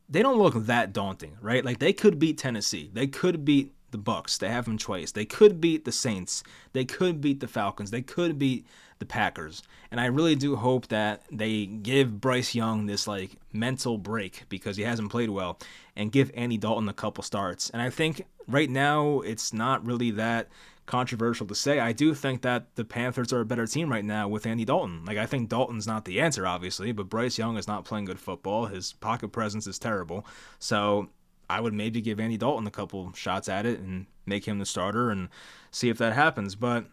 [0.08, 1.64] they don't look that daunting, right?
[1.64, 2.90] Like they could beat Tennessee.
[2.92, 4.38] They could beat the Bucks.
[4.38, 5.12] They have them twice.
[5.12, 6.42] They could beat the Saints.
[6.72, 7.90] They could beat the Falcons.
[7.90, 8.66] They could beat
[8.98, 9.62] the Packers.
[9.90, 14.76] And I really do hope that they give Bryce Young this like mental break because
[14.76, 15.58] he hasn't played well
[15.96, 17.70] and give Andy Dalton a couple starts.
[17.70, 20.48] And I think right now it's not really that
[20.88, 21.78] controversial to say.
[21.78, 25.04] I do think that the Panthers are a better team right now with Andy Dalton.
[25.04, 28.18] Like I think Dalton's not the answer, obviously, but Bryce Young is not playing good
[28.18, 28.66] football.
[28.66, 30.26] His pocket presence is terrible.
[30.58, 31.10] So
[31.48, 34.66] I would maybe give Andy Dalton a couple shots at it and make him the
[34.66, 35.28] starter and
[35.70, 36.54] see if that happens.
[36.56, 36.86] But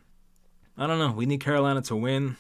[0.77, 1.12] I don't know.
[1.12, 2.38] We need Carolina to win.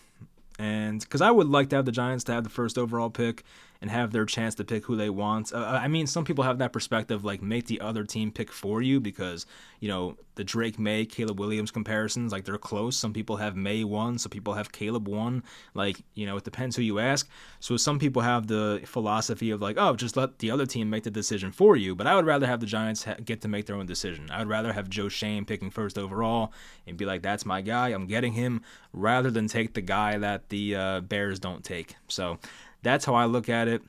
[0.59, 3.43] And because I would like to have the Giants to have the first overall pick
[3.85, 5.53] and have their chance to pick who they want.
[5.53, 8.81] Uh, I mean, some people have that perspective, like make the other team pick for
[8.81, 9.45] you because
[9.79, 12.97] you know the Drake Maye, Caleb Williams comparisons, like they're close.
[12.97, 15.43] Some people have Maye one, some people have Caleb one.
[15.75, 17.29] Like you know, it depends who you ask.
[17.59, 21.03] So some people have the philosophy of like, oh, just let the other team make
[21.03, 21.93] the decision for you.
[21.93, 24.31] But I would rather have the Giants ha- get to make their own decision.
[24.31, 26.53] I would rather have Joe Schoen picking first overall
[26.87, 30.49] and be like, that's my guy, I'm getting him, rather than take the guy that
[30.49, 31.97] the uh, Bears don't take.
[32.07, 32.39] So
[32.85, 33.81] that's how I look at it.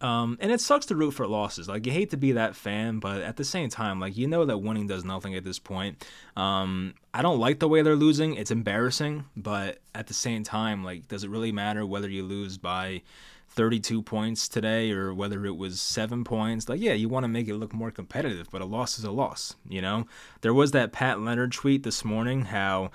[0.00, 1.68] Um, and it sucks to root for losses.
[1.68, 4.44] Like you hate to be that fan, but at the same time, like you know
[4.44, 6.04] that winning does nothing at this point.
[6.36, 8.34] Um, I don't like the way they're losing.
[8.34, 12.58] It's embarrassing, but at the same time, like does it really matter whether you lose
[12.58, 13.02] by
[13.50, 16.68] 32 points today or whether it was 7 points?
[16.68, 19.10] Like yeah, you want to make it look more competitive, but a loss is a
[19.10, 20.06] loss, you know?
[20.42, 22.90] There was that Pat Leonard tweet this morning how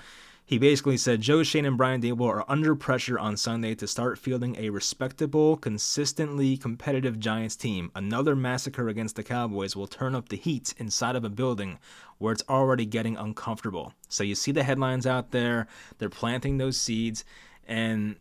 [0.47, 4.17] he basically said Joe Schoen and Brian Daboll are under pressure on Sunday to start
[4.17, 7.91] fielding a respectable, consistently competitive Giants team.
[7.93, 11.79] Another massacre against the Cowboys will turn up the heat inside of a building
[12.17, 13.91] where it's already getting uncomfortable.
[14.07, 17.25] So you see the headlines out there, they're planting those seeds,
[17.67, 18.15] and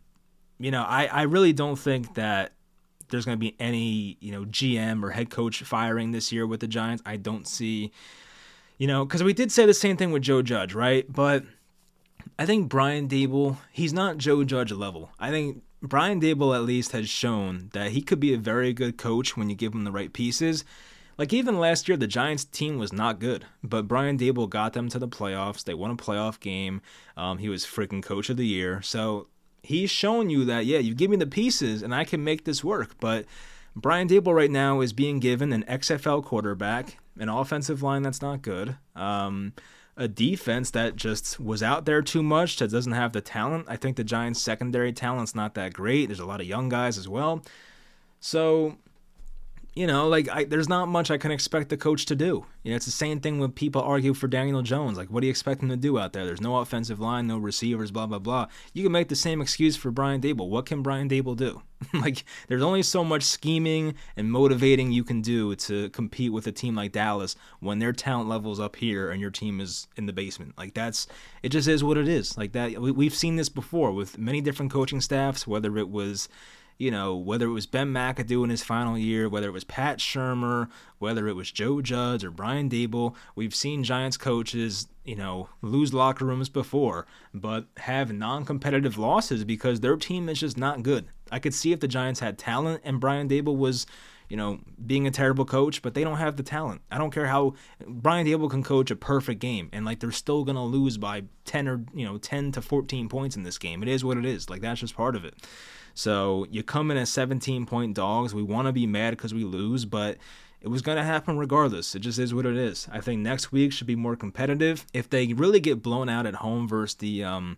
[0.59, 2.51] you know, I, I really don't think that
[3.07, 6.59] there's going to be any, you know, GM or head coach firing this year with
[6.59, 7.01] the Giants.
[7.05, 7.93] I don't see,
[8.77, 11.05] you know, because we did say the same thing with Joe Judge, right?
[11.09, 11.45] But
[12.39, 15.09] I think Brian Daboll, he's not Joe Judge level.
[15.19, 18.97] I think Brian Daboll at least has shown that he could be a very good
[18.97, 20.63] coach when you give him the right pieces.
[21.17, 24.87] Like even last year, the Giants team was not good, but Brian Daboll got them
[24.89, 25.63] to the playoffs.
[25.63, 26.81] They won a playoff game.
[27.15, 28.83] Um, he was freaking coach of the year.
[28.83, 29.27] So
[29.63, 32.63] he's shown you that yeah, you give me the pieces and I can make this
[32.63, 32.99] work.
[32.99, 33.25] But
[33.75, 38.43] Brian Daboll right now is being given an XFL quarterback, an offensive line that's not
[38.43, 38.77] good.
[38.95, 39.53] Um,
[39.97, 43.65] a defense that just was out there too much, that doesn't have the talent.
[43.67, 46.05] I think the Giants' secondary talent's not that great.
[46.05, 47.43] There's a lot of young guys as well.
[48.19, 48.77] So
[49.77, 52.43] you know, like I, there's not much I can expect the coach to do.
[52.63, 54.97] You know, it's the same thing when people argue for Daniel Jones.
[54.97, 56.25] Like, what do you expect him to do out there?
[56.25, 58.47] There's no offensive line, no receivers, blah blah blah.
[58.73, 60.49] You can make the same excuse for Brian Daboll.
[60.49, 61.61] What can Brian Daboll do?
[61.93, 66.51] like, there's only so much scheming and motivating you can do to compete with a
[66.51, 70.13] team like Dallas when their talent level's up here and your team is in the
[70.13, 70.57] basement.
[70.57, 71.05] Like, that's
[71.43, 71.49] it.
[71.49, 72.35] Just is what it is.
[72.35, 72.81] Like that.
[72.81, 76.27] We, we've seen this before with many different coaching staffs, whether it was
[76.77, 79.97] you know, whether it was Ben McAdoo in his final year, whether it was Pat
[79.97, 85.49] Shurmur, whether it was Joe Judge or Brian Daboll, we've seen Giants coaches, you know,
[85.61, 90.83] lose locker rooms before, but have non competitive losses because their team is just not
[90.83, 91.07] good.
[91.31, 93.87] I could see if the Giants had talent and Brian Daboll was
[94.29, 96.81] you know, being a terrible coach, but they don't have the talent.
[96.91, 97.53] I don't care how
[97.87, 101.23] Brian Daboll can coach a perfect game and like they're still going to lose by
[101.45, 103.81] 10 or, you know, 10 to 14 points in this game.
[103.81, 104.49] It is what it is.
[104.49, 105.35] Like that's just part of it.
[105.97, 108.31] So you come in as 17 point dogs.
[108.31, 110.17] We want to be mad because we lose, but
[110.61, 111.95] it was going to happen regardless.
[111.95, 112.87] It just is what it is.
[112.91, 114.85] I think next week should be more competitive.
[114.93, 117.57] If they really get blown out at home versus the, um,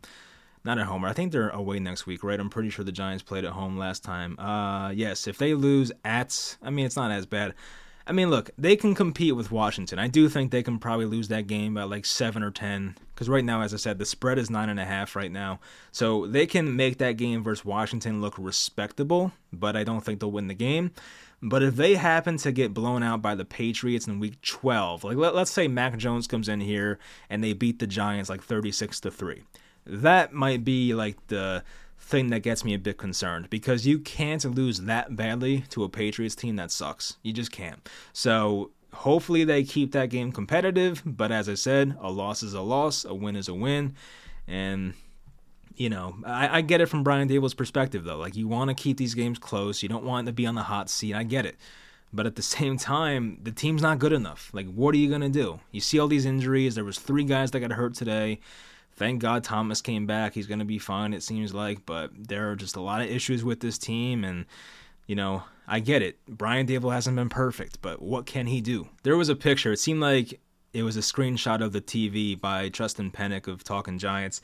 [0.64, 2.40] not at home, I think they're away next week, right?
[2.40, 4.40] I'm pretty sure the Giants played at home last time.
[4.40, 7.56] Uh, yes, if they lose at, I mean, it's not as bad.
[8.10, 10.00] I mean, look, they can compete with Washington.
[10.00, 12.96] I do think they can probably lose that game by like seven or ten.
[13.14, 15.60] Because right now, as I said, the spread is nine and a half right now.
[15.92, 20.32] So they can make that game versus Washington look respectable, but I don't think they'll
[20.32, 20.90] win the game.
[21.40, 25.18] But if they happen to get blown out by the Patriots in week 12, like
[25.18, 26.98] let, us say Mac Jones comes in here
[27.30, 29.44] and they beat the Giants like 36 to 3.
[29.86, 31.64] That might be like the
[32.10, 35.90] thing that gets me a bit concerned because you can't lose that badly to a
[35.90, 37.18] Patriots team that sucks.
[37.22, 37.88] You just can't.
[38.14, 41.02] So hopefully they keep that game competitive.
[41.06, 43.96] But as I said, a loss is a loss, a win is a win.
[44.48, 44.96] And,
[45.76, 48.18] you know, I, I get it from Brian Daboll's perspective, though.
[48.18, 50.64] Like, you want to keep these games close, you don't want to be on the
[50.64, 51.14] hot seat.
[51.14, 51.56] I get it.
[52.12, 54.50] But at the same time, the team's not good enough.
[54.52, 55.60] Like, what are you going to do?
[55.72, 56.74] You see all these injuries.
[56.74, 58.40] There was three guys that got hurt today.
[59.00, 60.34] Thank God Thomas came back.
[60.34, 61.86] He's going to be fine, it seems like.
[61.86, 64.26] But there are just a lot of issues with this team.
[64.26, 64.46] And,
[65.08, 66.20] you know, I get it.
[66.28, 68.90] Brian Daboll hasn't been perfect, but what can he do?
[69.04, 69.72] There was a picture.
[69.72, 70.42] It seemed like
[70.74, 74.42] it was a screenshot of the TV by Justin Penik of Talking Giants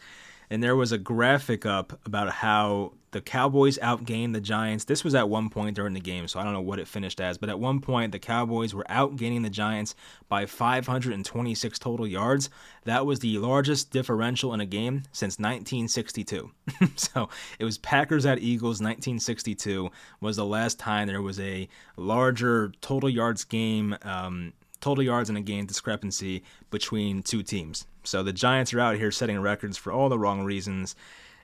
[0.49, 4.83] and there was a graphic up about how the Cowboys outgained the Giants.
[4.83, 7.21] This was at one point during the game, so I don't know what it finished
[7.21, 9.95] as, but at one point the Cowboys were outgaining the Giants
[10.27, 12.49] by 526 total yards.
[12.83, 16.51] That was the largest differential in a game since 1962.
[16.97, 22.73] so it was Packers at Eagles 1962 was the last time there was a larger
[22.81, 23.95] total yards game.
[24.01, 27.87] Um, total yards in a game discrepancy between two teams.
[28.07, 30.95] So the Giants are out here setting records for all the wrong reasons,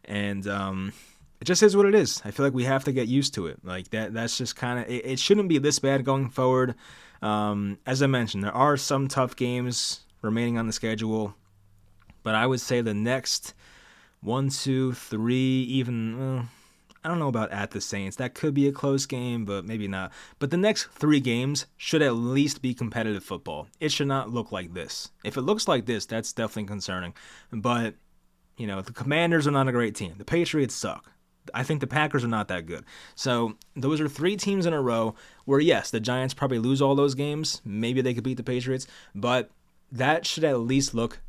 [0.06, 0.94] and um,
[1.40, 2.22] it just is what it is.
[2.24, 3.60] I feel like we have to get used to it.
[3.64, 4.14] Like that.
[4.14, 4.90] That's just kind of.
[4.90, 6.76] It, it, shouldn't be this bad going forward.
[7.22, 11.36] Um, as I mentioned, there are some tough games remaining on the schedule,
[12.24, 13.54] but I would say the next
[14.22, 16.48] one, two, three, even.
[17.04, 18.18] I don't know about at the Saints.
[18.18, 20.12] That could be a close game, but maybe not.
[20.38, 23.68] But the next three games should at least be competitive football.
[23.80, 25.10] It should not look like this.
[25.24, 27.14] If it looks like this, that's definitely concerning.
[27.52, 27.96] But,
[28.56, 30.14] you know, the Commanders are not a great team.
[30.18, 31.12] The Patriots suck.
[31.56, 32.86] I think the Packers are not that good.
[33.16, 36.94] So those are three teams in a row where, yes, the Giants probably lose all
[36.94, 37.62] those games.
[37.66, 38.86] Maybe they could beat the Patriots,
[39.16, 39.50] but
[39.92, 41.20] that should at least look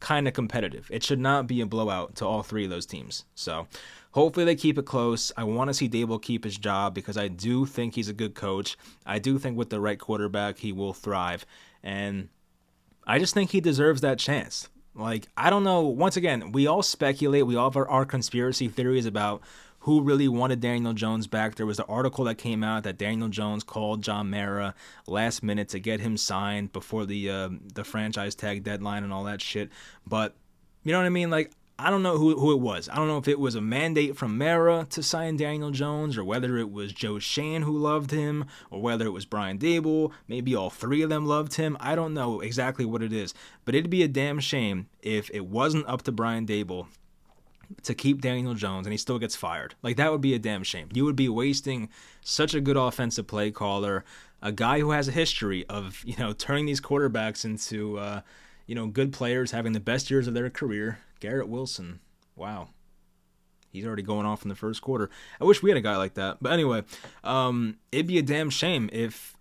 [0.00, 0.88] kind of competitive.
[0.90, 3.24] It should not be a blowout to all three of those teams.
[3.34, 3.68] So
[4.12, 5.32] hopefully they keep it close.
[5.36, 8.34] I want to see Daboll keep his job because I do think he's a good
[8.34, 8.76] coach.
[9.04, 11.44] I do think with the right quarterback, he will thrive.
[11.82, 12.28] And
[13.06, 14.68] I just think he deserves that chance.
[14.94, 15.82] Like, I don't know.
[15.82, 19.42] Once again, we all speculate, we all have our, our conspiracy theories about
[19.80, 21.56] who really wanted Daniel Jones back.
[21.56, 24.74] There was an article that came out that Daniel Jones called John Mara
[25.08, 29.24] last minute to get him signed before the uh, the franchise tag deadline and all
[29.24, 29.70] that shit.
[30.06, 30.36] But
[30.84, 31.30] you know what I mean?
[31.30, 32.88] Like I don't know who, who it was.
[32.88, 36.24] I don't know if it was a mandate from Mara to sign Daniel Jones or
[36.24, 40.12] whether it was Joe Schoen who loved him or whether it was Brian Daboll.
[40.28, 41.76] Maybe all three of them loved him.
[41.80, 43.34] I don't know exactly what it is.
[43.64, 46.86] But it'd be a damn shame if it wasn't up to Brian Daboll
[47.82, 49.74] to keep Daniel Jones and he still gets fired.
[49.82, 50.88] Like that would be a damn shame.
[50.92, 51.88] You would be wasting
[52.20, 54.04] such a good offensive play caller,
[54.40, 58.20] a guy who has a history of, you know, turning these quarterbacks into uh,
[58.66, 60.98] you know, good players having the best years of their career.
[61.22, 62.00] Garrett Wilson.
[62.34, 62.70] Wow.
[63.70, 65.08] He's already going off in the first quarter.
[65.40, 66.38] I wish we had a guy like that.
[66.40, 66.82] But anyway,
[67.22, 69.36] um, it'd be a damn shame if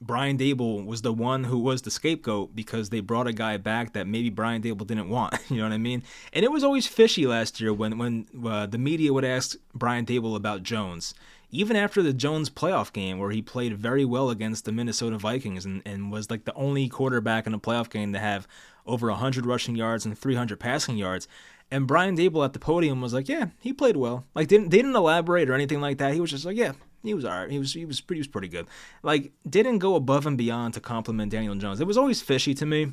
[0.00, 3.92] Brian Daboll was the one who was the scapegoat because they brought a guy back
[3.94, 5.34] that maybe Brian Daboll didn't want.
[5.50, 6.04] You know what I mean?
[6.32, 10.06] And it was always fishy last year when when uh, the media would ask Brian
[10.06, 11.12] Daboll about Jones.
[11.50, 15.64] Even after the Jones playoff game where he played very well against the Minnesota Vikings
[15.64, 18.48] and, and was like the only quarterback in a playoff game to have
[18.86, 21.28] over 100 rushing yards and 300 passing yards.
[21.70, 24.94] And Brian Daboll at the podium was like, "Yeah, he played well." Like didn't didn't
[24.94, 26.14] elaborate or anything like that.
[26.14, 27.50] He was just like, "Yeah, he was alright.
[27.50, 28.66] He was he was pretty he was pretty good."
[29.02, 31.80] Like didn't go above and beyond to compliment Daniel Jones.
[31.80, 32.92] It was always fishy to me.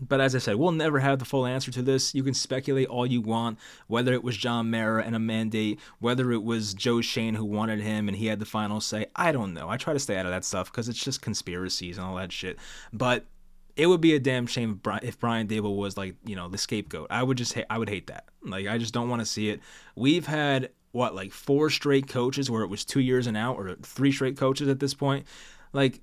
[0.00, 2.14] But as I said, we'll never have the full answer to this.
[2.14, 6.32] You can speculate all you want, whether it was John Mara and a mandate, whether
[6.32, 9.06] it was Joe Schoen who wanted him and he had the final say.
[9.14, 9.68] I don't know.
[9.68, 12.32] I try to stay out of that stuff because it's just conspiracies and all that
[12.32, 12.58] shit.
[12.92, 13.26] But
[13.76, 17.08] it would be a damn shame if Brian, Daboll was like, you know, the scapegoat.
[17.10, 18.24] I would just hate, I would hate that.
[18.42, 19.60] Like, I just don't want to see it.
[19.96, 23.74] We've had what like four straight coaches where it was two years and out, or
[23.82, 25.26] three straight coaches at this point.
[25.72, 26.00] Like,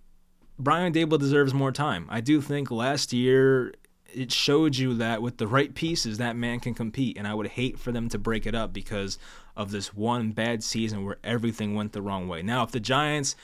[0.59, 2.07] Brian Daboll deserves more time.
[2.09, 3.73] I do think last year
[4.13, 7.17] it showed you that with the right pieces, that man can compete.
[7.17, 9.17] And I would hate for them to break it up because
[9.55, 12.41] of this one bad season where everything went the wrong way.
[12.41, 13.35] Now, if the Giants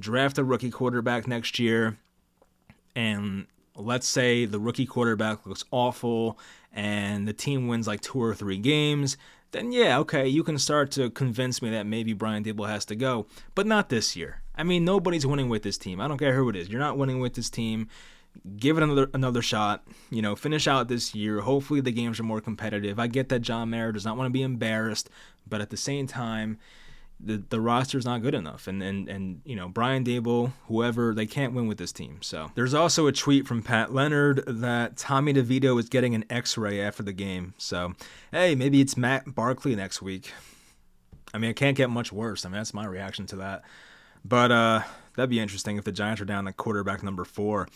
[0.00, 1.98] draft a rookie quarterback next year,
[2.94, 6.38] and let's say the rookie quarterback looks awful
[6.72, 9.16] and the team wins like two or three games,
[9.52, 12.96] then yeah, okay, you can start to convince me that maybe Brian Daboll has to
[12.96, 14.42] go, but not this year.
[14.56, 16.00] I mean, nobody's winning with this team.
[16.00, 16.68] I don't care who it is.
[16.68, 17.88] You're not winning with this team
[18.56, 19.86] give it another another shot.
[20.10, 21.40] You know, finish out this year.
[21.40, 22.98] Hopefully the games are more competitive.
[22.98, 25.10] I get that John Mara does not want to be embarrassed,
[25.48, 26.58] but at the same time,
[27.20, 28.66] the the roster's not good enough.
[28.66, 32.18] And and and you know, Brian Daboll, whoever, they can't win with this team.
[32.22, 36.80] So there's also a tweet from Pat Leonard that Tommy DeVito is getting an X-ray
[36.80, 37.54] after the game.
[37.58, 37.94] So
[38.32, 40.32] hey, maybe it's Matt Barkley next week.
[41.32, 42.44] I mean, it can't get much worse.
[42.44, 43.62] I mean, that's my reaction to that.
[44.24, 44.82] But uh,
[45.16, 47.68] that'd be interesting if the Giants are down at quarterback number four.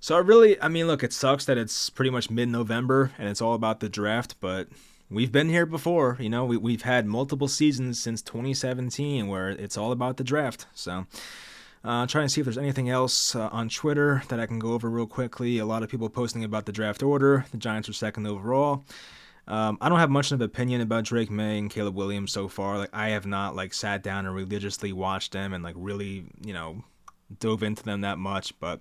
[0.00, 3.42] So I really, I mean, look, it sucks that it's pretty much mid-November and it's
[3.42, 4.68] all about the draft, but
[5.10, 6.16] we've been here before.
[6.20, 10.66] You know, we we've had multiple seasons since 2017 where it's all about the draft.
[10.74, 11.06] So.
[11.84, 14.72] Uh, trying to see if there's anything else uh, on Twitter that I can go
[14.72, 15.58] over real quickly.
[15.58, 17.46] A lot of people posting about the draft order.
[17.52, 18.84] The Giants are second overall.
[19.46, 22.48] Um, I don't have much of an opinion about Drake Maye and Caleb Williams so
[22.48, 22.78] far.
[22.78, 26.52] Like I have not like sat down and religiously watched them and like really you
[26.52, 26.82] know
[27.38, 28.80] dove into them that much, but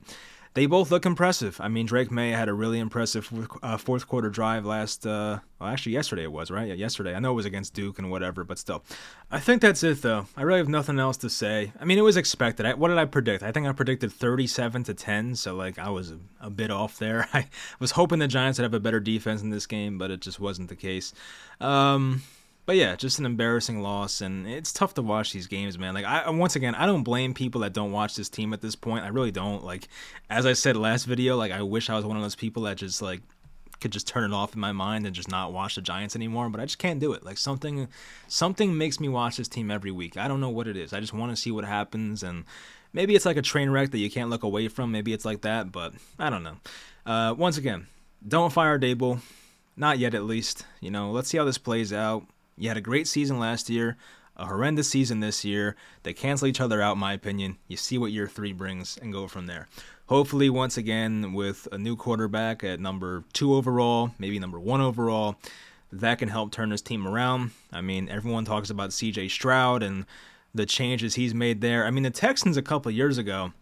[0.53, 1.59] they both look impressive.
[1.61, 3.31] I mean, Drake Maye had a really impressive
[3.61, 6.67] uh, fourth quarter drive last, uh, well, actually yesterday it was, right?
[6.67, 7.15] Yeah, yesterday.
[7.15, 8.83] I know it was against Duke and whatever, but still.
[9.29, 10.27] I think that's it though.
[10.35, 11.73] I really have nothing else to say.
[11.79, 12.65] I mean, it was expected.
[12.65, 13.43] I, what did I predict?
[13.43, 16.97] I think I predicted 37 to 10, so like I was a, a bit off
[16.97, 17.27] there.
[17.33, 17.47] I
[17.79, 20.39] was hoping the Giants would have a better defense in this game, but it just
[20.39, 21.13] wasn't the case.
[21.59, 22.23] Um,
[22.67, 25.93] but yeah, just an embarrassing loss, and it's tough to watch these games, man.
[25.93, 28.75] Like I once again, I don't blame people that don't watch this team at this
[28.75, 29.05] point.
[29.05, 29.63] I really don't.
[29.63, 29.87] Like
[30.29, 32.75] as I said last video, like I wish I was one of those people that
[32.75, 33.21] just like
[33.79, 36.49] could just turn it off in my mind and just not watch the Giants anymore,
[36.49, 37.23] but I just can't do it.
[37.23, 37.87] Like something
[38.27, 40.17] something makes me watch this team every week.
[40.17, 40.91] I don't know what it is.
[40.91, 42.43] I just want to see what happens and
[42.91, 44.91] maybe it's like a train wreck that you can't look away from.
[44.91, 46.57] Maybe it's like that, but I don't know.
[47.05, 47.87] Uh, once again,
[48.27, 49.21] don't fire Daboll.
[49.77, 50.65] Not yet, at least.
[50.81, 52.25] You know, let's see how this plays out.
[52.57, 53.97] You had a great season last year,
[54.35, 55.75] a horrendous season this year.
[56.03, 57.57] They cancel each other out, in my opinion.
[57.67, 59.67] You see what year three brings and go from there.
[60.07, 65.35] Hopefully, once again, with a new quarterback at number two overall, maybe number one overall,
[65.91, 67.51] that can help turn this team around.
[67.71, 70.05] I mean, everyone talks about CJ Stroud and
[70.55, 71.85] the changes he's made there.
[71.85, 73.53] I mean, the Texans a couple years ago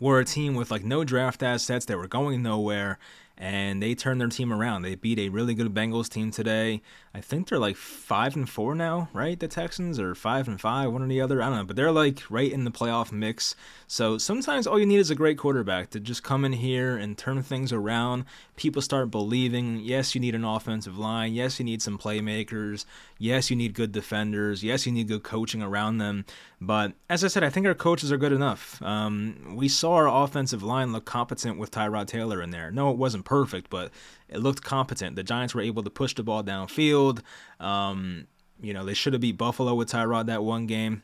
[0.00, 1.86] were a team with like no draft assets.
[1.86, 2.98] They were going nowhere
[3.42, 4.82] and they turned their team around.
[4.82, 6.80] They beat a really good Bengals team today.
[7.12, 9.38] I think they're like five and four now, right?
[9.38, 11.42] The Texans or five and five, one or the other.
[11.42, 13.56] I don't know, but they're like right in the playoff mix.
[13.88, 17.18] So sometimes all you need is a great quarterback to just come in here and
[17.18, 18.26] turn things around.
[18.54, 19.80] People start believing.
[19.80, 21.34] Yes, you need an offensive line.
[21.34, 22.84] Yes, you need some playmakers.
[23.18, 24.62] Yes, you need good defenders.
[24.62, 26.24] Yes, you need good coaching around them.
[26.60, 28.80] But as I said, I think our coaches are good enough.
[28.82, 32.70] Um, we saw our offensive line look competent with Tyrod Taylor in there.
[32.70, 33.90] No, it wasn't perfect, but
[34.28, 35.16] it looked competent.
[35.16, 37.22] The Giants were able to push the ball downfield.
[37.58, 38.26] Um,
[38.60, 41.02] you know, they should have beat Buffalo with Tyrod that one game.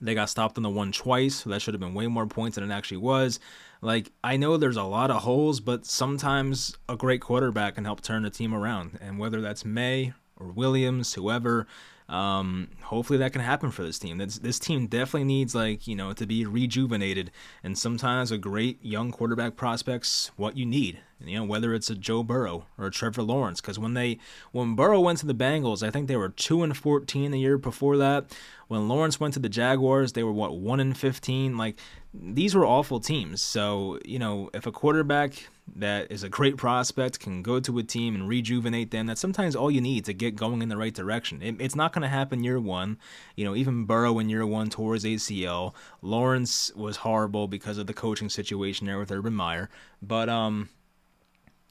[0.00, 2.54] They got stopped on the one twice, so that should have been way more points
[2.54, 3.40] than it actually was.
[3.82, 8.00] Like, I know there's a lot of holes, but sometimes a great quarterback can help
[8.00, 8.98] turn a team around.
[9.02, 11.66] And whether that's Maye or Williams, whoever,
[12.08, 14.18] um, hopefully that can happen for this team.
[14.18, 17.30] This, this team definitely needs like you know to be rejuvenated,
[17.62, 20.98] and sometimes a great young quarterback prospects what you need.
[21.20, 24.18] You know whether it's a Joe Burrow or a Trevor Lawrence, because when they
[24.52, 27.56] when Burrow went to the Bengals, I think they were two and fourteen the year
[27.56, 28.26] before that.
[28.68, 31.56] When Lawrence went to the Jaguars, they were what one and fifteen.
[31.56, 31.78] Like
[32.14, 33.42] these were awful teams.
[33.42, 37.82] So you know if a quarterback that is a great prospect can go to a
[37.82, 40.94] team and rejuvenate them, that's sometimes all you need to get going in the right
[40.94, 41.42] direction.
[41.42, 42.98] It, it's not going to happen year one.
[43.34, 45.74] You know, even Burrow in year one tore his ACL.
[46.02, 49.70] Lawrence was horrible because of the coaching situation there with Urban Meyer.
[50.02, 50.68] But um,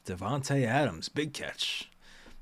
[0.05, 1.89] Davante Adams, big catch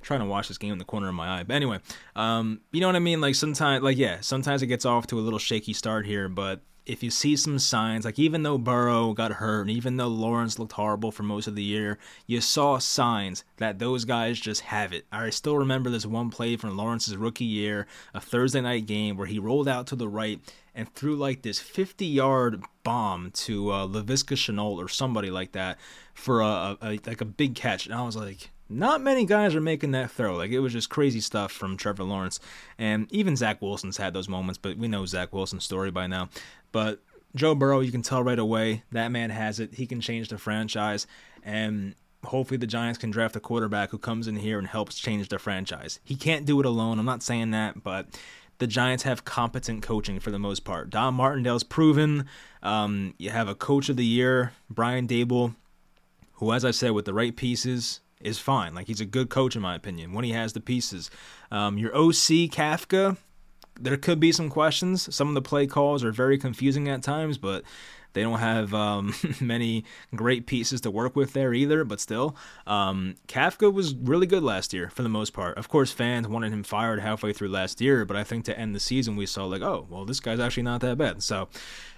[0.01, 1.43] trying to watch this game in the corner of my eye.
[1.43, 1.79] But anyway,
[2.15, 3.21] um, you know what I mean?
[3.21, 6.61] Like sometimes, like yeah, sometimes it gets off to a little shaky start here, but
[6.91, 10.59] if you see some signs, like even though Burrow got hurt and even though Lawrence
[10.59, 14.91] looked horrible for most of the year, you saw signs that those guys just have
[14.91, 15.05] it.
[15.09, 19.27] I still remember this one play from Lawrence's rookie year, a Thursday night game where
[19.27, 20.41] he rolled out to the right
[20.75, 25.79] and threw like this 50 yard bomb to uh, Laviska Shenault or somebody like that
[26.13, 27.85] for a, a, like a big catch.
[27.85, 30.35] And I was like, not many guys are making that throw.
[30.35, 32.39] Like it was just crazy stuff from Trevor Lawrence,
[32.77, 34.57] and even Zach Wilson's had those moments.
[34.57, 36.29] But we know Zach Wilson's story by now.
[36.71, 37.01] But
[37.35, 39.75] Joe Burrow, you can tell right away that man has it.
[39.75, 41.07] He can change the franchise,
[41.43, 45.29] and hopefully the Giants can draft a quarterback who comes in here and helps change
[45.29, 45.99] the franchise.
[46.03, 46.99] He can't do it alone.
[46.99, 48.07] I'm not saying that, but
[48.59, 50.89] the Giants have competent coaching for the most part.
[50.91, 52.25] Don Martindale's proven.
[52.61, 55.55] Um, you have a coach of the year, Brian Daboll,
[56.33, 58.73] who, as I said, with the right pieces, is fine.
[58.73, 61.09] Like he's a good coach in my opinion when he has the pieces.
[61.51, 63.17] Um, your OC Kafka,
[63.79, 65.13] there could be some questions.
[65.13, 67.63] Some of the play calls are very confusing at times, but
[68.13, 69.85] they don't have um, many
[70.15, 72.35] great pieces to work with there either, but still.
[72.67, 75.57] Um, Kafka was really good last year for the most part.
[75.57, 78.75] Of course, fans wanted him fired halfway through last year, but I think to end
[78.75, 81.23] the season, we saw, like, oh, well, this guy's actually not that bad.
[81.23, 81.49] So,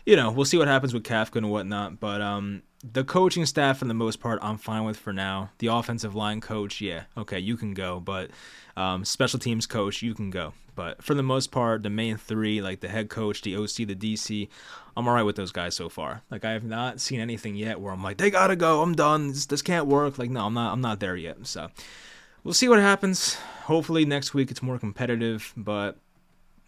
[0.06, 3.78] you know, we'll see what happens with Kafka and whatnot, but um, the coaching staff,
[3.80, 5.52] for the most part, I'm fine with for now.
[5.60, 8.30] The offensive line coach, yeah, okay, you can go, but
[8.76, 10.54] um, special teams coach, you can go.
[10.76, 13.96] But for the most part, the main three, like the head coach, the OC, the
[13.96, 14.50] DC,
[14.96, 16.22] I'm all right with those guys so far.
[16.30, 19.30] Like I have not seen anything yet where I'm like, they gotta go, I'm done,
[19.30, 20.18] this, this can't work.
[20.18, 21.48] Like no, I'm not, I'm not there yet.
[21.48, 21.70] So
[22.44, 23.36] we'll see what happens.
[23.64, 25.54] Hopefully next week it's more competitive.
[25.58, 25.98] But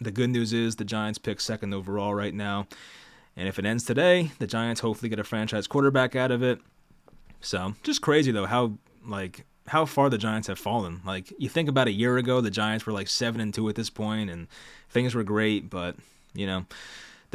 [0.01, 2.67] the good news is the Giants pick second overall right now.
[3.37, 6.59] And if it ends today, the Giants hopefully get a franchise quarterback out of it.
[7.41, 8.73] So just crazy though how
[9.05, 11.01] like how far the Giants have fallen.
[11.05, 13.75] Like you think about a year ago, the Giants were like seven and two at
[13.75, 14.47] this point, and
[14.89, 15.95] things were great, but
[16.33, 16.65] you know,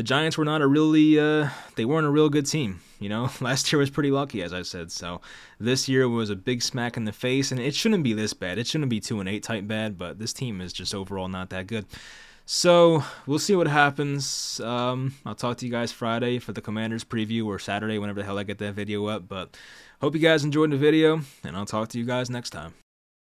[0.01, 2.81] the Giants were not a really uh, they weren't a real good team.
[3.01, 4.91] You know, last year was pretty lucky, as I said.
[4.91, 5.21] So
[5.59, 8.57] this year was a big smack in the face, and it shouldn't be this bad.
[8.57, 11.51] It shouldn't be two and eight type bad, but this team is just overall not
[11.51, 11.85] that good.
[12.47, 14.59] So we'll see what happens.
[14.61, 18.25] Um, I'll talk to you guys Friday for the Commanders preview or Saturday, whenever the
[18.25, 19.29] hell I get that video up.
[19.29, 19.55] But
[20.01, 22.73] hope you guys enjoyed the video, and I'll talk to you guys next time.